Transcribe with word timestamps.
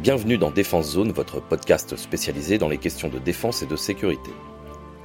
Bienvenue 0.00 0.38
dans 0.38 0.50
Défense 0.50 0.92
Zone, 0.92 1.12
votre 1.12 1.42
podcast 1.42 1.94
spécialisé 1.94 2.56
dans 2.56 2.70
les 2.70 2.78
questions 2.78 3.10
de 3.10 3.18
défense 3.18 3.60
et 3.60 3.66
de 3.66 3.76
sécurité. 3.76 4.30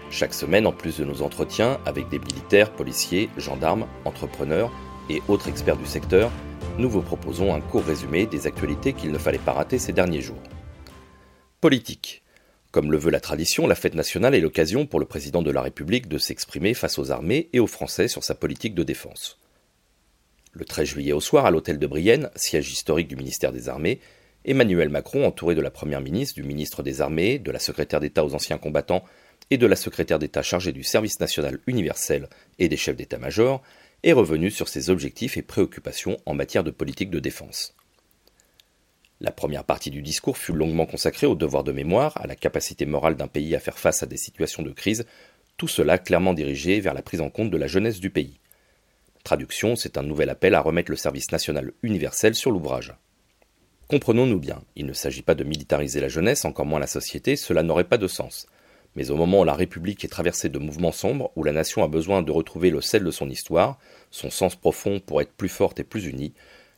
Chaque 0.10 0.34
semaine, 0.34 0.66
en 0.66 0.72
plus 0.72 1.00
de 1.00 1.04
nos 1.04 1.22
entretiens 1.22 1.82
avec 1.86 2.08
des 2.08 2.18
militaires, 2.18 2.72
policiers, 2.72 3.30
gendarmes, 3.38 3.88
entrepreneurs 4.06 4.72
et 5.10 5.22
autres 5.28 5.50
experts 5.50 5.76
du 5.76 5.86
secteur, 5.86 6.32
nous 6.78 6.90
vous 6.90 7.02
proposons 7.02 7.54
un 7.54 7.60
court 7.60 7.84
résumé 7.84 8.26
des 8.26 8.48
actualités 8.48 8.94
qu'il 8.94 9.12
ne 9.12 9.18
fallait 9.18 9.38
pas 9.38 9.52
rater 9.52 9.80
ces 9.80 9.92
derniers 9.92 10.22
jours. 10.22 10.42
Politique. 11.60 12.24
Comme 12.72 12.90
le 12.90 12.98
veut 12.98 13.12
la 13.12 13.20
tradition, 13.20 13.68
la 13.68 13.76
fête 13.76 13.96
nationale 13.96 14.34
est 14.34 14.40
l'occasion 14.40 14.86
pour 14.86 15.02
le 15.02 15.06
président 15.06 15.42
de 15.42 15.52
la 15.52 15.62
République 15.62 16.08
de 16.08 16.18
s'exprimer 16.18 16.74
face 16.74 17.00
aux 17.00 17.12
armées 17.12 17.50
et 17.52 17.60
aux 17.60 17.68
Français 17.68 18.08
sur 18.08 18.24
sa 18.24 18.34
politique 18.34 18.76
de 18.76 18.84
défense. 18.84 19.40
Le 20.54 20.64
13 20.64 20.88
juillet 20.88 21.12
au 21.12 21.20
soir, 21.20 21.46
à 21.46 21.52
l'hôtel 21.52 21.80
de 21.80 21.88
Brienne, 21.88 22.30
siège 22.38 22.72
historique 22.72 23.10
du 23.10 23.18
ministère 23.18 23.52
des 23.52 23.68
Armées, 23.68 24.00
Emmanuel 24.48 24.90
Macron, 24.90 25.26
entouré 25.26 25.56
de 25.56 25.62
la 25.62 25.72
Première 25.72 26.02
ministre, 26.02 26.36
du 26.36 26.44
ministre 26.44 26.84
des 26.84 27.02
Armées, 27.02 27.40
de 27.40 27.50
la 27.50 27.58
secrétaire 27.58 28.00
d'État 28.00 28.24
aux 28.24 28.36
anciens 28.36 28.60
combattants 28.60 29.04
et 29.50 29.58
de 29.58 29.66
la 29.66 29.76
secrétaire 29.76 30.20
d'État 30.20 30.44
chargée 30.44 30.72
du 30.72 30.84
service 30.84 31.20
national 31.20 31.60
universel 31.66 32.30
et 32.60 32.70
des 32.70 32.78
chefs 32.78 32.96
d'état-major, 32.96 33.64
est 34.04 34.14
revenu 34.14 34.52
sur 34.52 34.70
ses 34.70 34.92
objectifs 34.92 35.36
et 35.36 35.42
préoccupations 35.42 36.18
en 36.28 36.36
matière 36.36 36.64
de 36.64 36.70
politique 36.70 37.10
de 37.10 37.20
défense. 37.20 37.76
La 39.20 39.32
première 39.32 39.64
partie 39.64 39.90
du 39.90 40.04
discours 40.04 40.38
fut 40.38 40.54
longuement 40.54 40.86
consacrée 40.86 41.26
au 41.26 41.34
devoir 41.34 41.64
de 41.64 41.72
mémoire, 41.72 42.16
à 42.22 42.28
la 42.28 42.36
capacité 42.36 42.86
morale 42.86 43.16
d'un 43.16 43.28
pays 43.28 43.56
à 43.56 43.60
faire 43.60 43.80
face 43.80 44.04
à 44.04 44.06
des 44.06 44.18
situations 44.18 44.62
de 44.62 44.72
crise, 44.72 45.08
tout 45.58 45.68
cela 45.68 45.98
clairement 45.98 46.34
dirigé 46.34 46.80
vers 46.82 46.94
la 46.94 47.02
prise 47.02 47.22
en 47.22 47.32
compte 47.32 47.50
de 47.50 47.58
la 47.58 47.68
jeunesse 47.68 48.00
du 48.00 48.12
pays. 48.12 48.40
Traduction, 49.24 49.76
c'est 49.76 49.98
un 49.98 50.04
nouvel 50.04 50.30
appel 50.30 50.54
à 50.54 50.62
remettre 50.62 50.92
le 50.92 50.98
service 50.98 51.32
national 51.32 51.72
universel 51.82 52.36
sur 52.36 52.52
l'ouvrage. 52.52 52.94
Comprenons-nous 53.96 54.40
bien, 54.40 54.62
il 54.76 54.86
ne 54.88 54.92
s'agit 54.92 55.22
pas 55.22 55.36
de 55.36 55.46
militariser 55.46 56.02
la 56.02 56.10
jeunesse, 56.10 56.44
encore 56.44 56.66
moins 56.66 56.82
la 56.82 56.86
société, 56.86 57.38
cela 57.38 57.64
n'aurait 57.64 57.86
pas 57.86 57.98
de 57.98 58.10
sens. 58.10 58.46
Mais 58.98 59.10
au 59.10 59.16
moment 59.16 59.40
où 59.40 59.44
la 59.46 59.54
République 59.54 60.04
est 60.04 60.10
traversée 60.10 60.50
de 60.50 60.60
mouvements 60.60 60.92
sombres, 60.92 61.32
où 61.38 61.46
la 61.46 61.54
nation 61.54 61.82
a 61.82 61.88
besoin 61.88 62.22
de 62.22 62.30
retrouver 62.30 62.72
le 62.72 62.82
sel 62.82 63.06
de 63.06 63.12
son 63.12 63.30
histoire, 63.30 63.80
son 64.12 64.30
sens 64.30 64.58
profond 64.58 65.00
pour 65.00 65.22
être 65.22 65.32
plus 65.32 65.48
forte 65.48 65.80
et 65.80 65.86
plus 65.86 66.08
unie, 66.08 66.34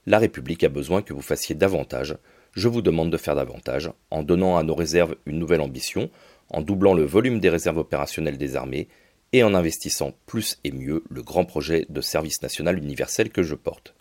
la 0.05 0.19
République 0.19 0.63
a 0.63 0.69
besoin 0.69 1.01
que 1.01 1.11
vous 1.11 1.23
fassiez 1.23 1.55
davantage, 1.55 2.15
je 2.51 2.67
vous 2.67 2.83
demande 2.83 3.11
de 3.11 3.17
faire 3.17 3.33
davantage, 3.33 3.89
en 4.11 4.21
donnant 4.21 4.55
à 4.55 4.61
nos 4.61 4.75
réserves 4.75 5.15
une 5.25 5.39
nouvelle 5.39 5.61
ambition, 5.61 6.11
en 6.51 6.61
doublant 6.61 6.93
le 6.93 7.03
volume 7.03 7.39
des 7.39 7.49
réserves 7.49 7.79
opérationnelles 7.79 8.37
des 8.37 8.55
armées, 8.55 8.89
et 9.33 9.41
en 9.41 9.55
investissant 9.55 10.13
plus 10.27 10.59
et 10.63 10.71
mieux 10.71 11.03
le 11.09 11.23
grand 11.23 11.45
projet 11.45 11.87
de 11.89 12.01
service 12.01 12.43
national 12.43 12.77
universel 12.77 13.31
que 13.31 13.41
je 13.41 13.55
porte. 13.55 13.95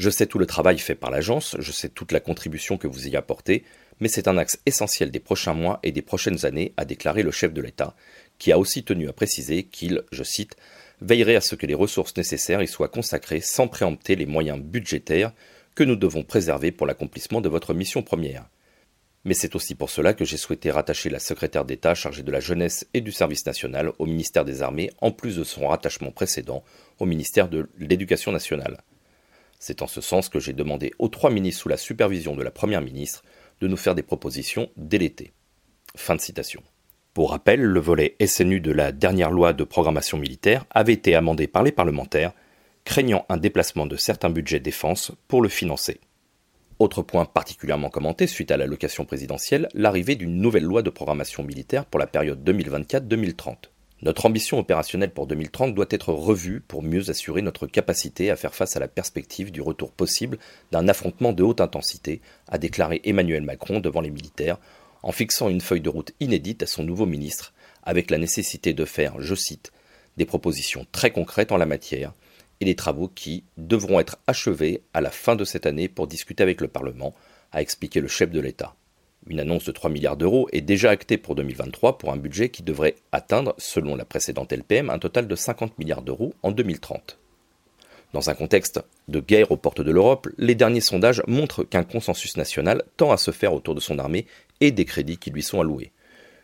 Je 0.00 0.08
sais 0.08 0.24
tout 0.24 0.38
le 0.38 0.46
travail 0.46 0.78
fait 0.78 0.94
par 0.94 1.10
l'agence, 1.10 1.56
je 1.58 1.72
sais 1.72 1.90
toute 1.90 2.12
la 2.12 2.20
contribution 2.20 2.78
que 2.78 2.86
vous 2.86 3.06
y 3.06 3.16
apportez, 3.16 3.64
mais 4.00 4.08
c'est 4.08 4.28
un 4.28 4.38
axe 4.38 4.58
essentiel 4.64 5.10
des 5.10 5.20
prochains 5.20 5.52
mois 5.52 5.78
et 5.82 5.92
des 5.92 6.00
prochaines 6.00 6.46
années, 6.46 6.72
a 6.78 6.86
déclaré 6.86 7.22
le 7.22 7.30
chef 7.30 7.52
de 7.52 7.60
l'État, 7.60 7.94
qui 8.38 8.50
a 8.50 8.58
aussi 8.58 8.82
tenu 8.82 9.10
à 9.10 9.12
préciser 9.12 9.64
qu'il, 9.64 10.00
je 10.10 10.24
cite, 10.24 10.56
veillerait 11.02 11.36
à 11.36 11.42
ce 11.42 11.54
que 11.54 11.66
les 11.66 11.74
ressources 11.74 12.16
nécessaires 12.16 12.62
y 12.62 12.66
soient 12.66 12.88
consacrées 12.88 13.42
sans 13.42 13.68
préempter 13.68 14.16
les 14.16 14.24
moyens 14.24 14.58
budgétaires 14.58 15.34
que 15.74 15.84
nous 15.84 15.96
devons 15.96 16.22
préserver 16.22 16.72
pour 16.72 16.86
l'accomplissement 16.86 17.42
de 17.42 17.50
votre 17.50 17.74
mission 17.74 18.02
première. 18.02 18.48
Mais 19.26 19.34
c'est 19.34 19.54
aussi 19.54 19.74
pour 19.74 19.90
cela 19.90 20.14
que 20.14 20.24
j'ai 20.24 20.38
souhaité 20.38 20.70
rattacher 20.70 21.10
la 21.10 21.18
secrétaire 21.18 21.66
d'État 21.66 21.94
chargée 21.94 22.22
de 22.22 22.32
la 22.32 22.40
jeunesse 22.40 22.86
et 22.94 23.02
du 23.02 23.12
service 23.12 23.44
national 23.44 23.92
au 23.98 24.06
ministère 24.06 24.46
des 24.46 24.62
Armées, 24.62 24.92
en 25.02 25.10
plus 25.10 25.36
de 25.36 25.44
son 25.44 25.68
rattachement 25.68 26.10
précédent 26.10 26.64
au 27.00 27.04
ministère 27.04 27.50
de 27.50 27.68
l'Éducation 27.78 28.32
nationale. 28.32 28.78
C'est 29.60 29.82
en 29.82 29.86
ce 29.86 30.00
sens 30.00 30.30
que 30.30 30.40
j'ai 30.40 30.54
demandé 30.54 30.92
aux 30.98 31.08
trois 31.08 31.30
ministres 31.30 31.62
sous 31.62 31.68
la 31.68 31.76
supervision 31.76 32.34
de 32.34 32.42
la 32.42 32.50
Première 32.50 32.80
ministre 32.80 33.22
de 33.60 33.68
nous 33.68 33.76
faire 33.76 33.94
des 33.94 34.02
propositions 34.02 34.70
dès 34.76 34.96
l'été. 34.96 35.32
Fin 35.96 36.16
de 36.16 36.20
citation. 36.20 36.62
Pour 37.12 37.30
rappel, 37.30 37.60
le 37.60 37.80
volet 37.80 38.16
SNU 38.24 38.60
de 38.60 38.72
la 38.72 38.90
dernière 38.90 39.30
loi 39.30 39.52
de 39.52 39.64
programmation 39.64 40.16
militaire 40.16 40.64
avait 40.70 40.94
été 40.94 41.14
amendé 41.14 41.46
par 41.46 41.62
les 41.62 41.72
parlementaires, 41.72 42.32
craignant 42.84 43.26
un 43.28 43.36
déplacement 43.36 43.84
de 43.84 43.96
certains 43.96 44.30
budgets 44.30 44.60
défense 44.60 45.12
pour 45.28 45.42
le 45.42 45.50
financer. 45.50 46.00
Autre 46.78 47.02
point 47.02 47.26
particulièrement 47.26 47.90
commenté 47.90 48.26
suite 48.26 48.50
à 48.50 48.56
l'allocation 48.56 49.04
présidentielle, 49.04 49.68
l'arrivée 49.74 50.14
d'une 50.14 50.40
nouvelle 50.40 50.64
loi 50.64 50.80
de 50.80 50.88
programmation 50.88 51.42
militaire 51.42 51.84
pour 51.84 52.00
la 52.00 52.06
période 52.06 52.42
2024-2030. 52.48 53.56
Notre 54.02 54.24
ambition 54.24 54.58
opérationnelle 54.58 55.10
pour 55.10 55.26
2030 55.26 55.74
doit 55.74 55.86
être 55.90 56.14
revue 56.14 56.62
pour 56.62 56.82
mieux 56.82 57.10
assurer 57.10 57.42
notre 57.42 57.66
capacité 57.66 58.30
à 58.30 58.36
faire 58.36 58.54
face 58.54 58.74
à 58.74 58.80
la 58.80 58.88
perspective 58.88 59.52
du 59.52 59.60
retour 59.60 59.92
possible 59.92 60.38
d'un 60.72 60.88
affrontement 60.88 61.34
de 61.34 61.42
haute 61.42 61.60
intensité, 61.60 62.22
a 62.48 62.56
déclaré 62.56 63.02
Emmanuel 63.04 63.42
Macron 63.42 63.78
devant 63.78 64.00
les 64.00 64.10
militaires 64.10 64.56
en 65.02 65.12
fixant 65.12 65.50
une 65.50 65.60
feuille 65.60 65.82
de 65.82 65.90
route 65.90 66.12
inédite 66.18 66.62
à 66.62 66.66
son 66.66 66.82
nouveau 66.82 67.04
ministre, 67.04 67.52
avec 67.82 68.10
la 68.10 68.16
nécessité 68.16 68.72
de 68.72 68.84
faire, 68.86 69.20
je 69.20 69.34
cite, 69.34 69.70
des 70.16 70.24
propositions 70.24 70.86
très 70.92 71.10
concrètes 71.10 71.52
en 71.52 71.58
la 71.58 71.66
matière, 71.66 72.14
et 72.60 72.64
des 72.64 72.76
travaux 72.76 73.08
qui 73.08 73.44
devront 73.58 74.00
être 74.00 74.18
achevés 74.26 74.82
à 74.94 75.00
la 75.00 75.10
fin 75.10 75.36
de 75.36 75.44
cette 75.44 75.66
année 75.66 75.88
pour 75.88 76.06
discuter 76.06 76.42
avec 76.42 76.60
le 76.62 76.68
Parlement, 76.68 77.14
a 77.52 77.60
expliqué 77.60 78.00
le 78.00 78.08
chef 78.08 78.30
de 78.30 78.40
l'État. 78.40 78.74
Une 79.26 79.38
annonce 79.38 79.64
de 79.64 79.72
3 79.72 79.90
milliards 79.90 80.16
d'euros 80.16 80.48
est 80.52 80.62
déjà 80.62 80.90
actée 80.90 81.18
pour 81.18 81.34
2023 81.34 81.98
pour 81.98 82.10
un 82.10 82.16
budget 82.16 82.48
qui 82.48 82.62
devrait 82.62 82.96
atteindre, 83.12 83.54
selon 83.58 83.94
la 83.94 84.06
précédente 84.06 84.52
LPM, 84.52 84.88
un 84.88 84.98
total 84.98 85.28
de 85.28 85.34
50 85.36 85.78
milliards 85.78 86.02
d'euros 86.02 86.32
en 86.42 86.52
2030. 86.52 87.18
Dans 88.12 88.28
un 88.28 88.34
contexte 88.34 88.80
de 89.08 89.20
guerre 89.20 89.52
aux 89.52 89.56
portes 89.56 89.82
de 89.82 89.90
l'Europe, 89.92 90.28
les 90.38 90.54
derniers 90.54 90.80
sondages 90.80 91.22
montrent 91.28 91.62
qu'un 91.62 91.84
consensus 91.84 92.36
national 92.36 92.82
tend 92.96 93.12
à 93.12 93.18
se 93.18 93.30
faire 93.30 93.52
autour 93.52 93.74
de 93.74 93.80
son 93.80 93.98
armée 93.98 94.26
et 94.60 94.72
des 94.72 94.84
crédits 94.84 95.18
qui 95.18 95.30
lui 95.30 95.42
sont 95.42 95.60
alloués. 95.60 95.92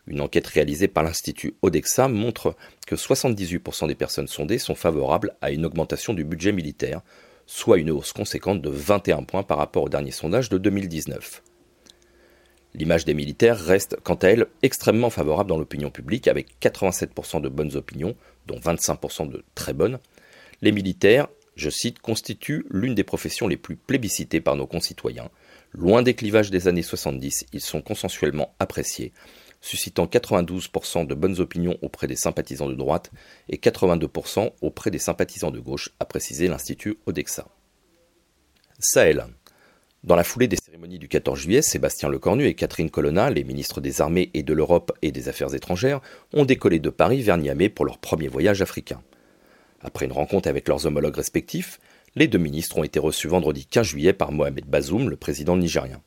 Une 0.07 0.21
enquête 0.21 0.47
réalisée 0.47 0.87
par 0.87 1.03
l'Institut 1.03 1.55
Odexa 1.63 2.07
montre 2.07 2.55
que 2.87 2.95
78% 2.95 3.89
des 3.89 3.97
personnes 3.97 4.29
sondées 4.29 4.59
sont 4.59 4.77
favorables 4.77 5.35
à 5.41 5.51
une 5.51 5.67
augmentation 5.67 6.15
du 6.15 6.25
budget 6.25 6.53
militaire, 6.53 7.01
soit 7.47 7.79
une 7.79 7.91
hausse 7.91 8.13
conséquente 8.13 8.63
de 8.63 8.71
21 8.71 9.25
points 9.25 9.43
par 9.43 9.59
rapport 9.59 9.85
au 9.85 9.89
dernier 9.89 10.13
sondage 10.13 10.51
de 10.51 10.59
2019. 10.59 11.43
L'image 12.77 13.05
des 13.05 13.15
militaires 13.15 13.59
reste, 13.59 13.97
quant 14.05 14.15
à 14.15 14.29
elle, 14.29 14.47
extrêmement 14.63 15.11
favorable 15.11 15.49
dans 15.49 15.59
l'opinion 15.59 15.91
publique, 15.91 16.29
avec 16.29 16.61
87% 16.63 17.41
de 17.41 17.49
bonnes 17.49 17.75
opinions, 17.75 18.15
dont 18.47 18.59
25% 18.59 19.29
de 19.29 19.45
très 19.55 19.73
bonnes. 19.73 19.99
Les 20.63 20.73
militaires 20.73 21.27
je 21.57 21.71
cite, 21.71 21.99
constitue 22.01 22.67
l'une 22.71 22.95
des 22.95 23.03
professions 23.03 23.49
les 23.49 23.57
plus 23.57 23.77
plébiscitées 23.77 24.41
par 24.41 24.57
nos 24.57 24.67
concitoyens. 24.67 25.31
Loin 25.73 26.03
des 26.03 26.15
clivages 26.15 26.51
des 26.51 26.69
années 26.69 26.83
70, 26.83 27.47
ils 27.53 27.61
sont 27.61 27.83
consensuellement 27.83 28.55
appréciés, 28.59 29.13
suscitant 29.61 30.07
92% 30.07 31.07
de 31.07 31.15
bonnes 31.15 31.41
opinions 31.41 31.79
auprès 31.83 32.07
des 32.07 32.17
sympathisants 32.17 32.69
de 32.69 32.75
droite 32.75 33.11
et 33.49 33.57
82% 33.57 34.53
auprès 34.61 34.91
des 34.91 34.99
sympathisants 34.99 35.51
de 35.51 35.61
gauche, 35.61 35.91
a 35.99 36.05
précisé 36.05 36.47
l'Institut 36.47 36.99
Odexa. 37.07 37.49
Sahel. 38.79 39.25
Dans 40.07 40.15
la 40.15 40.23
foulée 40.23 40.47
des 40.47 40.57
cérémonies 40.57 41.01
du 41.01 41.09
14 41.09 41.37
juillet, 41.37 41.63
Sébastien 41.63 42.09
Lecornu 42.09 42.47
et 42.47 42.55
Catherine 42.55 42.91
Colonna, 42.91 43.29
les 43.29 43.43
ministres 43.43 43.81
des 43.81 44.01
Armées 44.01 44.31
et 44.35 44.45
de 44.45 44.53
l'Europe 44.55 44.97
et 45.03 45.11
des 45.11 45.29
Affaires 45.29 45.53
étrangères, 45.53 46.01
ont 46.33 46.45
décollé 46.45 46.79
de 46.79 46.91
Paris 46.91 47.23
vers 47.23 47.37
Niamey 47.37 47.69
pour 47.69 47.85
leur 47.85 47.99
premier 47.99 48.29
voyage 48.29 48.63
africain. 48.63 49.03
Après 49.81 50.05
une 50.07 50.13
rencontre 50.13 50.49
avec 50.49 50.69
leurs 50.69 50.87
homologues 50.87 51.17
respectifs, 51.17 51.81
les 52.15 52.29
deux 52.29 52.39
ministres 52.39 52.79
ont 52.79 52.85
été 52.85 53.01
reçus 53.01 53.27
vendredi 53.27 53.67
15 53.67 53.85
juillet 53.85 54.13
par 54.13 54.31
Mohamed 54.31 54.67
Bazoum, 54.67 55.11
le 55.11 55.17
président 55.17 55.57
nigérien. 55.57 56.01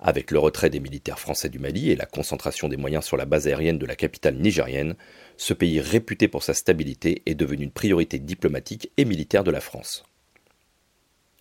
Avec 0.00 0.32
le 0.32 0.40
retrait 0.40 0.68
des 0.68 0.80
militaires 0.80 1.20
français 1.20 1.48
du 1.48 1.60
Mali 1.60 1.92
et 1.92 1.96
la 1.96 2.06
concentration 2.06 2.68
des 2.68 2.76
moyens 2.76 3.04
sur 3.04 3.16
la 3.16 3.24
base 3.24 3.46
aérienne 3.46 3.78
de 3.78 3.86
la 3.86 3.94
capitale 3.94 4.34
nigérienne, 4.34 4.96
ce 5.36 5.54
pays 5.54 5.78
réputé 5.78 6.26
pour 6.26 6.42
sa 6.42 6.54
stabilité 6.54 7.22
est 7.26 7.36
devenu 7.36 7.62
une 7.62 7.70
priorité 7.70 8.18
diplomatique 8.18 8.90
et 8.96 9.04
militaire 9.04 9.44
de 9.44 9.52
la 9.52 9.60
France. 9.60 10.02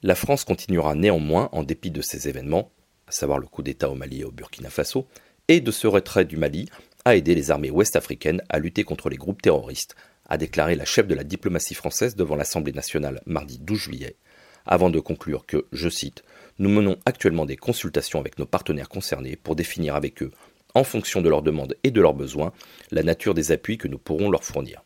La 0.05 0.13
France 0.13 0.43
continuera 0.43 0.93
néanmoins, 0.93 1.49
en 1.51 1.63
dépit 1.63 1.89
de 1.89 2.03
ces 2.03 2.29
événements, 2.29 2.71
à 3.07 3.11
savoir 3.11 3.39
le 3.39 3.47
coup 3.47 3.63
d'État 3.63 3.89
au 3.89 3.95
Mali 3.95 4.21
et 4.21 4.23
au 4.23 4.29
Burkina 4.29 4.69
Faso, 4.69 5.07
et 5.47 5.61
de 5.61 5.71
ce 5.71 5.87
retrait 5.87 6.25
du 6.25 6.37
Mali, 6.37 6.69
à 7.05 7.15
aider 7.15 7.33
les 7.33 7.49
armées 7.49 7.71
ouest-africaines 7.71 8.43
à 8.49 8.59
lutter 8.59 8.83
contre 8.83 9.09
les 9.09 9.17
groupes 9.17 9.41
terroristes, 9.41 9.95
a 10.29 10.37
déclaré 10.37 10.75
la 10.75 10.85
chef 10.85 11.07
de 11.07 11.15
la 11.15 11.23
diplomatie 11.23 11.73
française 11.73 12.15
devant 12.15 12.35
l'Assemblée 12.35 12.71
nationale 12.71 13.19
mardi 13.25 13.57
12 13.57 13.79
juillet, 13.79 14.15
avant 14.67 14.91
de 14.91 14.99
conclure 14.99 15.47
que, 15.47 15.65
je 15.71 15.89
cite, 15.89 16.23
Nous 16.59 16.69
menons 16.69 16.97
actuellement 17.07 17.47
des 17.47 17.57
consultations 17.57 18.19
avec 18.19 18.37
nos 18.37 18.45
partenaires 18.45 18.89
concernés 18.89 19.35
pour 19.35 19.55
définir 19.55 19.95
avec 19.95 20.21
eux, 20.21 20.29
en 20.75 20.83
fonction 20.83 21.23
de 21.23 21.29
leurs 21.29 21.41
demandes 21.41 21.77
et 21.83 21.89
de 21.89 22.01
leurs 22.01 22.13
besoins, 22.13 22.53
la 22.91 23.01
nature 23.01 23.33
des 23.33 23.51
appuis 23.51 23.79
que 23.79 23.87
nous 23.87 23.97
pourrons 23.97 24.29
leur 24.29 24.43
fournir. 24.43 24.83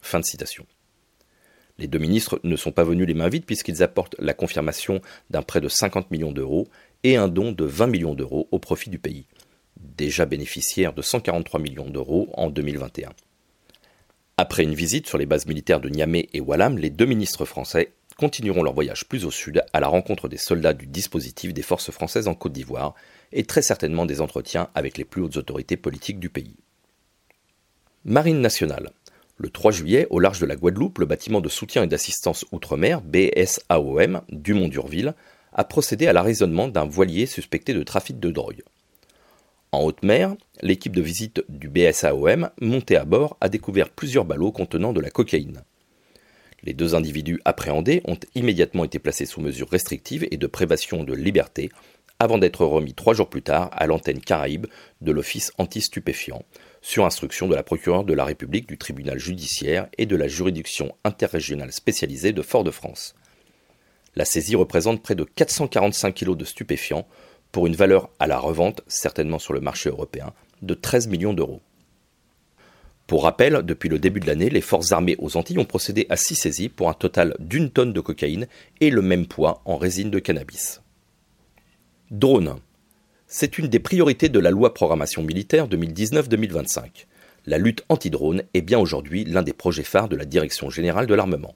Fin 0.00 0.20
de 0.20 0.24
citation. 0.24 0.66
Les 1.80 1.86
deux 1.86 1.98
ministres 1.98 2.38
ne 2.44 2.56
sont 2.56 2.72
pas 2.72 2.84
venus 2.84 3.06
les 3.06 3.14
mains 3.14 3.30
vides 3.30 3.46
puisqu'ils 3.46 3.82
apportent 3.82 4.14
la 4.18 4.34
confirmation 4.34 5.00
d'un 5.30 5.40
prêt 5.40 5.62
de 5.62 5.68
50 5.68 6.10
millions 6.10 6.30
d'euros 6.30 6.68
et 7.04 7.16
un 7.16 7.26
don 7.26 7.52
de 7.52 7.64
20 7.64 7.86
millions 7.86 8.14
d'euros 8.14 8.48
au 8.50 8.58
profit 8.58 8.90
du 8.90 8.98
pays, 8.98 9.24
déjà 9.78 10.26
bénéficiaire 10.26 10.92
de 10.92 11.00
143 11.00 11.58
millions 11.58 11.88
d'euros 11.88 12.28
en 12.34 12.50
2021. 12.50 13.12
Après 14.36 14.62
une 14.62 14.74
visite 14.74 15.06
sur 15.06 15.16
les 15.16 15.24
bases 15.24 15.46
militaires 15.46 15.80
de 15.80 15.88
Niamey 15.88 16.28
et 16.34 16.40
Wallam, 16.40 16.76
les 16.76 16.90
deux 16.90 17.06
ministres 17.06 17.46
français 17.46 17.92
continueront 18.18 18.62
leur 18.62 18.74
voyage 18.74 19.06
plus 19.08 19.24
au 19.24 19.30
sud 19.30 19.62
à 19.72 19.80
la 19.80 19.88
rencontre 19.88 20.28
des 20.28 20.36
soldats 20.36 20.74
du 20.74 20.86
dispositif 20.86 21.54
des 21.54 21.62
forces 21.62 21.90
françaises 21.90 22.28
en 22.28 22.34
Côte 22.34 22.52
d'Ivoire 22.52 22.94
et 23.32 23.44
très 23.44 23.62
certainement 23.62 24.04
des 24.04 24.20
entretiens 24.20 24.68
avec 24.74 24.98
les 24.98 25.04
plus 25.06 25.22
hautes 25.22 25.38
autorités 25.38 25.78
politiques 25.78 26.20
du 26.20 26.28
pays. 26.28 26.56
Marine 28.04 28.40
nationale. 28.42 28.90
Le 29.42 29.48
3 29.48 29.70
juillet, 29.72 30.06
au 30.10 30.18
large 30.18 30.38
de 30.38 30.44
la 30.44 30.54
Guadeloupe, 30.54 30.98
le 30.98 31.06
bâtiment 31.06 31.40
de 31.40 31.48
soutien 31.48 31.82
et 31.82 31.86
d'assistance 31.86 32.44
outre-mer, 32.52 33.00
BSAOM, 33.00 34.20
du 34.28 34.52
Mont 34.52 34.68
d'Urville, 34.68 35.14
a 35.54 35.64
procédé 35.64 36.06
à 36.06 36.12
l'arraisonnement 36.12 36.68
d'un 36.68 36.84
voilier 36.84 37.24
suspecté 37.24 37.72
de 37.72 37.82
trafic 37.82 38.20
de 38.20 38.30
drogue. 38.30 38.62
En 39.72 39.82
haute 39.82 40.02
mer, 40.02 40.36
l'équipe 40.60 40.94
de 40.94 41.00
visite 41.00 41.42
du 41.48 41.70
BSAOM, 41.70 42.50
montée 42.60 42.98
à 42.98 43.06
bord, 43.06 43.38
a 43.40 43.48
découvert 43.48 43.88
plusieurs 43.88 44.26
ballots 44.26 44.52
contenant 44.52 44.92
de 44.92 45.00
la 45.00 45.08
cocaïne. 45.08 45.62
Les 46.62 46.74
deux 46.74 46.94
individus 46.94 47.40
appréhendés 47.46 48.02
ont 48.04 48.18
immédiatement 48.34 48.84
été 48.84 48.98
placés 48.98 49.24
sous 49.24 49.40
mesures 49.40 49.70
restrictives 49.70 50.28
et 50.30 50.36
de 50.36 50.46
privation 50.46 51.02
de 51.02 51.14
liberté 51.14 51.70
avant 52.18 52.36
d'être 52.36 52.66
remis 52.66 52.92
trois 52.92 53.14
jours 53.14 53.30
plus 53.30 53.40
tard 53.40 53.70
à 53.72 53.86
l'antenne 53.86 54.20
Caraïbe 54.20 54.66
de 55.00 55.12
l'Office 55.12 55.50
anti-stupéfiant, 55.56 56.44
sur 56.82 57.04
instruction 57.04 57.48
de 57.48 57.54
la 57.54 57.62
procureure 57.62 58.04
de 58.04 58.14
la 58.14 58.24
République 58.24 58.68
du 58.68 58.78
tribunal 58.78 59.18
judiciaire 59.18 59.88
et 59.98 60.06
de 60.06 60.16
la 60.16 60.28
juridiction 60.28 60.94
interrégionale 61.04 61.72
spécialisée 61.72 62.32
de 62.32 62.42
Fort-de-France. 62.42 63.14
La 64.16 64.24
saisie 64.24 64.56
représente 64.56 65.02
près 65.02 65.14
de 65.14 65.24
445 65.24 66.14
kg 66.14 66.36
de 66.36 66.44
stupéfiants 66.44 67.06
pour 67.52 67.66
une 67.66 67.76
valeur 67.76 68.10
à 68.18 68.26
la 68.26 68.38
revente, 68.38 68.82
certainement 68.86 69.38
sur 69.38 69.52
le 69.52 69.60
marché 69.60 69.88
européen, 69.88 70.32
de 70.62 70.74
13 70.74 71.08
millions 71.08 71.34
d'euros. 71.34 71.60
Pour 73.06 73.24
rappel, 73.24 73.62
depuis 73.64 73.88
le 73.88 73.98
début 73.98 74.20
de 74.20 74.26
l'année, 74.26 74.50
les 74.50 74.60
forces 74.60 74.92
armées 74.92 75.16
aux 75.18 75.36
Antilles 75.36 75.58
ont 75.58 75.64
procédé 75.64 76.06
à 76.10 76.16
six 76.16 76.36
saisies 76.36 76.68
pour 76.68 76.88
un 76.88 76.94
total 76.94 77.34
d'une 77.40 77.70
tonne 77.70 77.92
de 77.92 78.00
cocaïne 78.00 78.46
et 78.80 78.90
le 78.90 79.02
même 79.02 79.26
poids 79.26 79.62
en 79.64 79.76
résine 79.76 80.10
de 80.10 80.20
cannabis. 80.20 80.80
Drone. 82.10 82.60
C'est 83.32 83.58
une 83.58 83.68
des 83.68 83.78
priorités 83.78 84.28
de 84.28 84.40
la 84.40 84.50
loi 84.50 84.74
programmation 84.74 85.22
militaire 85.22 85.68
2019-2025. 85.68 87.06
La 87.46 87.58
lutte 87.58 87.84
anti-drone 87.88 88.42
est 88.54 88.60
bien 88.60 88.80
aujourd'hui 88.80 89.24
l'un 89.24 89.42
des 89.42 89.52
projets 89.52 89.84
phares 89.84 90.08
de 90.08 90.16
la 90.16 90.24
Direction 90.24 90.68
générale 90.68 91.06
de 91.06 91.14
l'armement. 91.14 91.54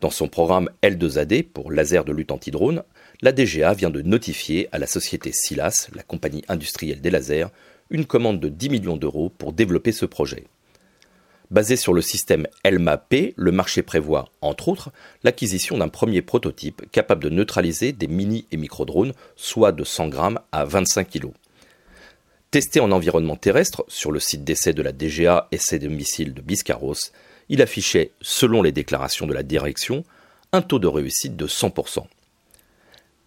Dans 0.00 0.08
son 0.08 0.28
programme 0.28 0.70
L2AD 0.82 1.42
pour 1.42 1.70
laser 1.70 2.06
de 2.06 2.12
lutte 2.12 2.32
anti-drone, 2.32 2.84
la 3.20 3.32
DGA 3.32 3.74
vient 3.74 3.90
de 3.90 4.00
notifier 4.00 4.70
à 4.72 4.78
la 4.78 4.86
société 4.86 5.30
SILAS, 5.30 5.90
la 5.94 6.02
compagnie 6.02 6.42
industrielle 6.48 7.02
des 7.02 7.10
lasers, 7.10 7.48
une 7.90 8.06
commande 8.06 8.40
de 8.40 8.48
10 8.48 8.70
millions 8.70 8.96
d'euros 8.96 9.28
pour 9.28 9.52
développer 9.52 9.92
ce 9.92 10.06
projet. 10.06 10.46
Basé 11.50 11.76
sur 11.76 11.94
le 11.94 12.02
système 12.02 12.48
ELMA-P, 12.64 13.34
le 13.36 13.52
marché 13.52 13.82
prévoit, 13.82 14.30
entre 14.40 14.68
autres, 14.68 14.90
l'acquisition 15.22 15.78
d'un 15.78 15.88
premier 15.88 16.20
prototype 16.20 16.90
capable 16.90 17.22
de 17.22 17.28
neutraliser 17.28 17.92
des 17.92 18.08
mini 18.08 18.46
et 18.50 18.56
micro-drones, 18.56 19.12
soit 19.36 19.70
de 19.70 19.84
100 19.84 20.08
grammes 20.08 20.40
à 20.50 20.64
25 20.64 21.08
kg. 21.08 21.28
Testé 22.50 22.80
en 22.80 22.90
environnement 22.90 23.36
terrestre 23.36 23.84
sur 23.86 24.10
le 24.10 24.18
site 24.18 24.42
d'essai 24.42 24.72
de 24.72 24.82
la 24.82 24.92
DGA 24.92 25.46
Essai 25.52 25.78
de 25.78 25.88
missiles 25.88 26.34
de 26.34 26.40
Biscarros, 26.40 27.12
il 27.48 27.62
affichait, 27.62 28.10
selon 28.20 28.62
les 28.62 28.72
déclarations 28.72 29.26
de 29.26 29.34
la 29.34 29.44
direction, 29.44 30.02
un 30.52 30.62
taux 30.62 30.80
de 30.80 30.88
réussite 30.88 31.36
de 31.36 31.46
100%. 31.46 32.06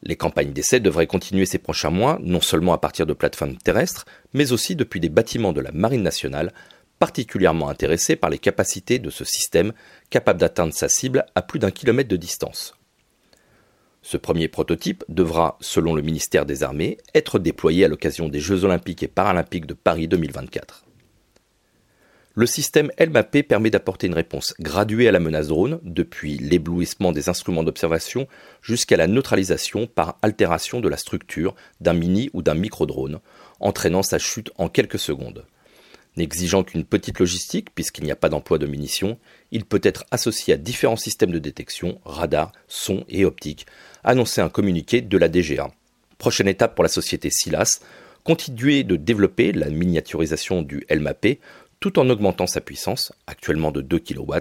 Les 0.03 0.15
campagnes 0.15 0.53
d'essai 0.53 0.79
devraient 0.79 1.07
continuer 1.07 1.45
ces 1.45 1.57
prochains 1.57 1.89
mois, 1.89 2.19
non 2.21 2.41
seulement 2.41 2.73
à 2.73 2.77
partir 2.77 3.05
de 3.05 3.13
plateformes 3.13 3.57
terrestres, 3.57 4.05
mais 4.33 4.51
aussi 4.51 4.75
depuis 4.75 4.99
des 4.99 5.09
bâtiments 5.09 5.53
de 5.53 5.61
la 5.61 5.71
Marine 5.73 6.03
nationale, 6.03 6.53
particulièrement 6.99 7.69
intéressés 7.69 8.15
par 8.15 8.29
les 8.29 8.37
capacités 8.37 8.99
de 8.99 9.09
ce 9.09 9.23
système, 9.23 9.73
capable 10.09 10.39
d'atteindre 10.39 10.73
sa 10.73 10.89
cible 10.89 11.25
à 11.33 11.41
plus 11.41 11.59
d'un 11.59 11.71
kilomètre 11.71 12.09
de 12.09 12.17
distance. 12.17 12.75
Ce 14.01 14.17
premier 14.17 14.47
prototype 14.47 15.03
devra, 15.09 15.57
selon 15.59 15.93
le 15.93 16.01
ministère 16.01 16.45
des 16.45 16.63
Armées, 16.63 16.97
être 17.13 17.39
déployé 17.39 17.85
à 17.85 17.87
l'occasion 17.87 18.29
des 18.29 18.39
Jeux 18.39 18.63
olympiques 18.63 19.03
et 19.03 19.07
paralympiques 19.07 19.65
de 19.65 19.73
Paris 19.73 20.07
2024. 20.07 20.85
Le 22.35 22.45
système 22.45 22.89
LMAP 22.97 23.41
permet 23.47 23.69
d'apporter 23.69 24.07
une 24.07 24.13
réponse 24.13 24.53
graduée 24.61 25.09
à 25.09 25.11
la 25.11 25.19
menace 25.19 25.47
drone, 25.47 25.79
depuis 25.83 26.37
l'éblouissement 26.37 27.11
des 27.11 27.27
instruments 27.27 27.63
d'observation 27.63 28.27
jusqu'à 28.61 28.95
la 28.95 29.07
neutralisation 29.07 29.87
par 29.87 30.17
altération 30.21 30.79
de 30.79 30.87
la 30.87 30.95
structure 30.95 31.55
d'un 31.81 31.93
mini 31.93 32.29
ou 32.33 32.41
d'un 32.41 32.53
micro-drone, 32.53 33.19
entraînant 33.59 34.03
sa 34.03 34.19
chute 34.19 34.51
en 34.57 34.69
quelques 34.69 34.99
secondes. 34.99 35.45
N'exigeant 36.19 36.65
qu'une 36.65 36.83
petite 36.83 37.17
logistique, 37.17 37.73
puisqu'il 37.73 38.03
n'y 38.03 38.11
a 38.11 38.15
pas 38.17 38.27
d'emploi 38.27 38.57
de 38.57 38.67
munitions, 38.67 39.17
il 39.51 39.63
peut 39.63 39.79
être 39.83 40.03
associé 40.11 40.53
à 40.53 40.57
différents 40.57 40.97
systèmes 40.97 41.31
de 41.31 41.39
détection, 41.39 42.01
radar, 42.03 42.51
son 42.67 43.05
et 43.07 43.23
optique, 43.23 43.65
annonçait 44.03 44.41
un 44.41 44.49
communiqué 44.49 44.99
de 44.99 45.17
la 45.17 45.29
DGA. 45.29 45.71
Prochaine 46.17 46.49
étape 46.49 46.75
pour 46.75 46.83
la 46.83 46.89
société 46.89 47.29
SILAS, 47.29 47.79
continuer 48.25 48.83
de 48.83 48.97
développer 48.97 49.53
la 49.53 49.69
miniaturisation 49.69 50.61
du 50.61 50.85
LMAP 50.89 51.39
tout 51.79 51.97
en 51.99 52.09
augmentant 52.09 52.47
sa 52.47 52.59
puissance, 52.59 53.13
actuellement 53.25 53.71
de 53.71 53.79
2 53.79 53.99
kW, 53.99 54.33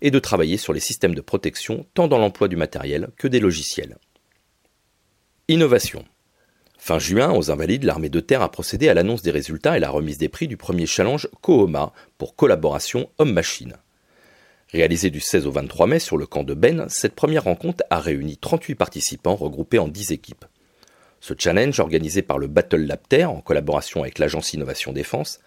et 0.00 0.10
de 0.10 0.18
travailler 0.18 0.56
sur 0.56 0.72
les 0.72 0.80
systèmes 0.80 1.14
de 1.14 1.20
protection 1.20 1.86
tant 1.94 2.08
dans 2.08 2.18
l'emploi 2.18 2.48
du 2.48 2.56
matériel 2.56 3.10
que 3.16 3.28
des 3.28 3.38
logiciels. 3.38 3.96
Innovation. 5.46 6.04
Fin 6.84 6.98
juin, 6.98 7.30
aux 7.32 7.52
Invalides, 7.52 7.84
l'armée 7.84 8.08
de 8.08 8.18
terre 8.18 8.42
a 8.42 8.50
procédé 8.50 8.88
à 8.88 8.94
l'annonce 8.94 9.22
des 9.22 9.30
résultats 9.30 9.76
et 9.76 9.80
la 9.80 9.88
remise 9.88 10.18
des 10.18 10.28
prix 10.28 10.48
du 10.48 10.56
premier 10.56 10.84
challenge 10.84 11.28
Kohoma 11.40 11.92
pour 12.18 12.34
collaboration 12.34 13.08
homme-machine. 13.18 13.76
Réalisé 14.72 15.08
du 15.08 15.20
16 15.20 15.46
au 15.46 15.52
23 15.52 15.86
mai 15.86 16.00
sur 16.00 16.16
le 16.16 16.26
camp 16.26 16.42
de 16.42 16.54
Ben, 16.54 16.86
cette 16.88 17.14
première 17.14 17.44
rencontre 17.44 17.84
a 17.90 18.00
réuni 18.00 18.36
38 18.36 18.74
participants 18.74 19.36
regroupés 19.36 19.78
en 19.78 19.86
10 19.86 20.10
équipes. 20.10 20.44
Ce 21.20 21.34
challenge, 21.38 21.78
organisé 21.78 22.20
par 22.20 22.38
le 22.38 22.48
Battle 22.48 22.84
Lab 22.84 23.02
Terre 23.08 23.30
en 23.30 23.42
collaboration 23.42 24.02
avec 24.02 24.18
l'agence 24.18 24.52
Innovation 24.52 24.92
Défense, 24.92 25.38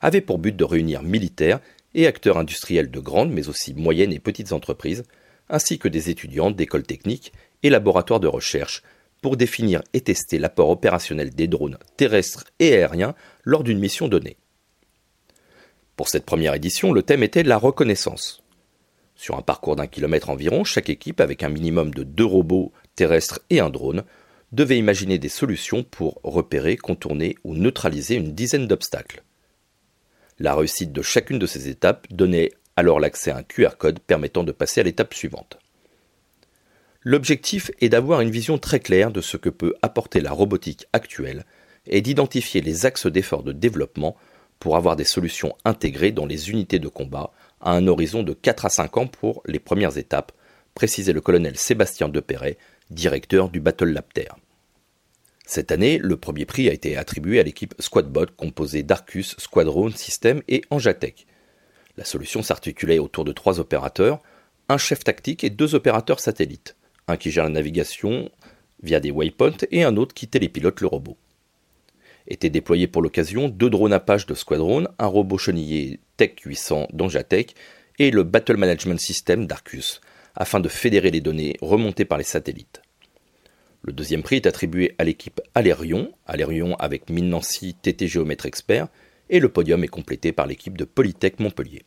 avait 0.00 0.20
pour 0.20 0.38
but 0.38 0.56
de 0.56 0.64
réunir 0.64 1.04
militaires 1.04 1.60
et 1.94 2.08
acteurs 2.08 2.38
industriels 2.38 2.90
de 2.90 2.98
grandes 2.98 3.30
mais 3.30 3.48
aussi 3.48 3.72
moyennes 3.72 4.12
et 4.12 4.18
petites 4.18 4.50
entreprises, 4.50 5.04
ainsi 5.48 5.78
que 5.78 5.86
des 5.86 6.10
étudiants 6.10 6.50
d'écoles 6.50 6.82
techniques 6.82 7.32
et 7.62 7.70
laboratoires 7.70 8.18
de 8.18 8.26
recherche, 8.26 8.82
pour 9.22 9.38
définir 9.38 9.80
et 9.94 10.02
tester 10.02 10.38
l'apport 10.38 10.68
opérationnel 10.68 11.30
des 11.30 11.48
drones 11.48 11.78
terrestres 11.96 12.44
et 12.58 12.74
aériens 12.74 13.14
lors 13.44 13.64
d'une 13.64 13.78
mission 13.78 14.08
donnée. 14.08 14.36
Pour 15.96 16.08
cette 16.08 16.26
première 16.26 16.54
édition, 16.54 16.92
le 16.92 17.02
thème 17.02 17.22
était 17.22 17.44
la 17.44 17.56
reconnaissance. 17.56 18.42
Sur 19.14 19.38
un 19.38 19.42
parcours 19.42 19.76
d'un 19.76 19.86
kilomètre 19.86 20.30
environ, 20.30 20.64
chaque 20.64 20.90
équipe, 20.90 21.20
avec 21.20 21.42
un 21.42 21.48
minimum 21.48 21.94
de 21.94 22.02
deux 22.02 22.24
robots 22.24 22.72
terrestres 22.96 23.40
et 23.50 23.60
un 23.60 23.70
drone, 23.70 24.02
devait 24.50 24.78
imaginer 24.78 25.18
des 25.18 25.28
solutions 25.28 25.82
pour 25.82 26.20
repérer, 26.24 26.76
contourner 26.76 27.36
ou 27.44 27.54
neutraliser 27.54 28.16
une 28.16 28.34
dizaine 28.34 28.66
d'obstacles. 28.66 29.22
La 30.38 30.54
réussite 30.54 30.92
de 30.92 31.02
chacune 31.02 31.38
de 31.38 31.46
ces 31.46 31.68
étapes 31.68 32.06
donnait 32.10 32.50
alors 32.74 32.98
l'accès 32.98 33.30
à 33.30 33.36
un 33.36 33.42
QR 33.42 33.76
code 33.78 34.00
permettant 34.00 34.44
de 34.44 34.52
passer 34.52 34.80
à 34.80 34.84
l'étape 34.84 35.14
suivante. 35.14 35.58
L'objectif 37.04 37.72
est 37.80 37.88
d'avoir 37.88 38.20
une 38.20 38.30
vision 38.30 38.58
très 38.58 38.78
claire 38.78 39.10
de 39.10 39.20
ce 39.20 39.36
que 39.36 39.48
peut 39.48 39.74
apporter 39.82 40.20
la 40.20 40.30
robotique 40.30 40.86
actuelle 40.92 41.44
et 41.86 42.00
d'identifier 42.00 42.60
les 42.60 42.86
axes 42.86 43.06
d'effort 43.06 43.42
de 43.42 43.52
développement 43.52 44.16
pour 44.60 44.76
avoir 44.76 44.94
des 44.94 45.04
solutions 45.04 45.56
intégrées 45.64 46.12
dans 46.12 46.26
les 46.26 46.50
unités 46.50 46.78
de 46.78 46.86
combat 46.86 47.32
à 47.60 47.72
un 47.72 47.88
horizon 47.88 48.22
de 48.22 48.32
4 48.32 48.66
à 48.66 48.68
5 48.68 48.96
ans 48.98 49.06
pour 49.08 49.42
les 49.46 49.58
premières 49.58 49.98
étapes, 49.98 50.30
précisait 50.74 51.12
le 51.12 51.20
colonel 51.20 51.56
Sébastien 51.56 52.08
Depéret, 52.08 52.56
directeur 52.90 53.48
du 53.48 53.60
Battle 53.60 53.90
Lab 53.90 54.04
Terre. 54.14 54.36
Cette 55.44 55.72
année, 55.72 55.98
le 55.98 56.16
premier 56.16 56.44
prix 56.44 56.68
a 56.68 56.72
été 56.72 56.96
attribué 56.96 57.40
à 57.40 57.42
l'équipe 57.42 57.74
Squadbot 57.80 58.26
composée 58.36 58.84
d'Arcus, 58.84 59.34
Squadron 59.38 59.90
System 59.90 60.40
et 60.46 60.62
Anjatech. 60.70 61.26
La 61.96 62.04
solution 62.04 62.44
s'articulait 62.44 63.00
autour 63.00 63.24
de 63.24 63.32
trois 63.32 63.58
opérateurs, 63.58 64.22
un 64.68 64.78
chef 64.78 65.02
tactique 65.02 65.42
et 65.42 65.50
deux 65.50 65.74
opérateurs 65.74 66.20
satellites, 66.20 66.76
un 67.08 67.16
qui 67.16 67.30
gère 67.30 67.44
la 67.44 67.50
navigation 67.50 68.30
via 68.82 69.00
des 69.00 69.10
waypoints 69.10 69.66
et 69.70 69.84
un 69.84 69.96
autre 69.96 70.14
qui 70.14 70.28
télépilote 70.28 70.80
le 70.80 70.86
robot. 70.86 71.16
Étaient 72.26 72.50
déployés 72.50 72.86
pour 72.86 73.02
l'occasion 73.02 73.48
deux 73.48 73.70
drones 73.70 73.92
Apache 73.92 74.26
de 74.26 74.34
Squadron, 74.34 74.86
un 74.98 75.06
robot 75.06 75.38
chenillé 75.38 75.98
Tech 76.16 76.32
800 76.44 76.88
d'Anjatech 76.92 77.54
et 77.98 78.10
le 78.10 78.22
Battle 78.22 78.56
Management 78.56 79.00
System 79.00 79.46
d'Arcus, 79.46 80.00
afin 80.34 80.60
de 80.60 80.68
fédérer 80.68 81.10
les 81.10 81.20
données 81.20 81.56
remontées 81.60 82.04
par 82.04 82.18
les 82.18 82.24
satellites. 82.24 82.82
Le 83.82 83.92
deuxième 83.92 84.22
prix 84.22 84.36
est 84.36 84.46
attribué 84.46 84.94
à 84.98 85.04
l'équipe 85.04 85.40
Alérion, 85.54 86.12
Alérion 86.26 86.76
avec 86.76 87.10
Mine 87.10 87.28
Nancy 87.28 87.74
TT 87.74 88.06
Géomètre 88.06 88.46
Expert, 88.46 88.86
et 89.28 89.40
le 89.40 89.48
podium 89.48 89.82
est 89.82 89.88
complété 89.88 90.32
par 90.32 90.46
l'équipe 90.46 90.78
de 90.78 90.84
Polytech 90.84 91.40
Montpellier. 91.40 91.82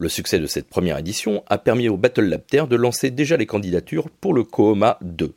Le 0.00 0.08
succès 0.08 0.38
de 0.38 0.46
cette 0.46 0.66
première 0.66 0.96
édition 0.96 1.44
a 1.46 1.58
permis 1.58 1.90
au 1.90 1.98
Battle 1.98 2.24
Lab 2.24 2.40
Terre 2.46 2.66
de 2.66 2.74
lancer 2.74 3.10
déjà 3.10 3.36
les 3.36 3.44
candidatures 3.44 4.08
pour 4.08 4.32
le 4.32 4.44
COOMA 4.44 4.96
2, 5.02 5.34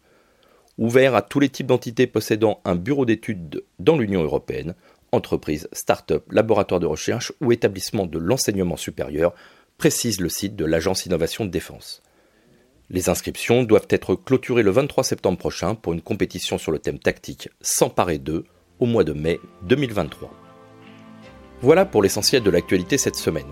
ouvert 0.77 1.15
à 1.15 1.21
tous 1.21 1.41
les 1.41 1.49
types 1.49 1.67
d'entités 1.67 2.07
possédant 2.07 2.61
un 2.63 2.75
bureau 2.75 3.05
d'études 3.05 3.65
dans 3.79 3.97
l'Union 3.97 4.23
européenne, 4.23 4.73
entreprises, 5.11 5.67
start-up, 5.73 6.23
laboratoires 6.31 6.79
de 6.79 6.85
recherche 6.85 7.33
ou 7.41 7.51
établissements 7.51 8.05
de 8.05 8.17
l'enseignement 8.17 8.77
supérieur, 8.77 9.33
précise 9.77 10.21
le 10.21 10.29
site 10.29 10.55
de 10.55 10.63
l'Agence 10.63 11.05
Innovation 11.05 11.43
de 11.43 11.51
Défense. 11.51 12.01
Les 12.89 13.09
inscriptions 13.09 13.63
doivent 13.63 13.87
être 13.89 14.15
clôturées 14.15 14.63
le 14.63 14.71
23 14.71 15.03
septembre 15.03 15.37
prochain 15.37 15.75
pour 15.75 15.91
une 15.91 16.01
compétition 16.01 16.57
sur 16.57 16.71
le 16.71 16.79
thème 16.79 16.99
tactique 16.99 17.49
S'emparer 17.59 18.17
d'eux 18.17 18.45
au 18.79 18.85
mois 18.85 19.03
de 19.03 19.11
mai 19.11 19.41
2023. 19.63 20.31
Voilà 21.61 21.83
pour 21.83 22.01
l'essentiel 22.01 22.43
de 22.43 22.49
l'actualité 22.49 22.97
cette 22.97 23.17
semaine. 23.17 23.51